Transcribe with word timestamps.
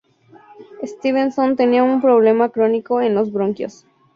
Stevenson 0.81 1.55
tenía 1.55 1.83
un 1.83 2.01
problema 2.01 2.49
crónico 2.49 3.01
en 3.01 3.13
los 3.13 3.31
bronquios. 3.31 3.85